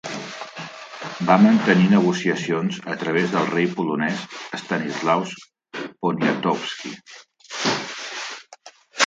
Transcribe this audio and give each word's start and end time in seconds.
Va 1.25 1.33
mantenir 1.41 1.91
negociacions 1.91 2.79
a 2.93 2.97
través 3.03 3.35
del 3.35 3.45
rei 3.51 3.67
polonès 3.75 4.25
Stanislaus 4.63 5.37
Poniatowski. 5.85 6.95